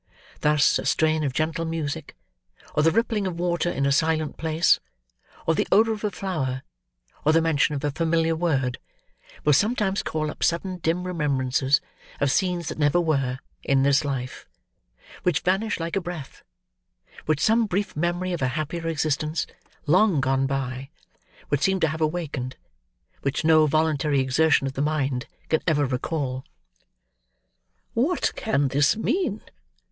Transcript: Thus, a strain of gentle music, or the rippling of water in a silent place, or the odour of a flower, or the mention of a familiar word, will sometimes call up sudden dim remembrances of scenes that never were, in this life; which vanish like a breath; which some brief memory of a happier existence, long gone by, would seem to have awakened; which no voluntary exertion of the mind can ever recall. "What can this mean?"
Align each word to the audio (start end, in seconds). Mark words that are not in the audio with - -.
Thus, 0.39 0.79
a 0.79 0.85
strain 0.87 1.23
of 1.23 1.31
gentle 1.31 1.63
music, 1.63 2.15
or 2.73 2.81
the 2.81 2.89
rippling 2.89 3.27
of 3.27 3.39
water 3.39 3.69
in 3.69 3.85
a 3.85 3.91
silent 3.91 4.35
place, 4.35 4.79
or 5.45 5.53
the 5.53 5.67
odour 5.71 5.93
of 5.93 6.03
a 6.03 6.09
flower, 6.09 6.63
or 7.23 7.31
the 7.33 7.39
mention 7.39 7.75
of 7.75 7.83
a 7.83 7.91
familiar 7.91 8.35
word, 8.35 8.79
will 9.45 9.53
sometimes 9.53 10.01
call 10.01 10.31
up 10.31 10.43
sudden 10.43 10.77
dim 10.79 11.03
remembrances 11.03 11.81
of 12.19 12.31
scenes 12.31 12.67
that 12.67 12.79
never 12.79 12.99
were, 12.99 13.37
in 13.61 13.83
this 13.83 14.03
life; 14.03 14.47
which 15.21 15.41
vanish 15.41 15.79
like 15.79 15.95
a 15.95 16.01
breath; 16.01 16.41
which 17.27 17.39
some 17.39 17.67
brief 17.67 17.95
memory 17.95 18.33
of 18.33 18.41
a 18.41 18.47
happier 18.57 18.87
existence, 18.87 19.45
long 19.85 20.19
gone 20.19 20.47
by, 20.47 20.89
would 21.51 21.61
seem 21.61 21.79
to 21.79 21.87
have 21.89 22.01
awakened; 22.01 22.57
which 23.21 23.45
no 23.45 23.67
voluntary 23.67 24.19
exertion 24.19 24.65
of 24.65 24.73
the 24.73 24.81
mind 24.81 25.27
can 25.47 25.61
ever 25.67 25.85
recall. 25.85 26.43
"What 27.93 28.31
can 28.35 28.69
this 28.69 28.95
mean?" 28.97 29.41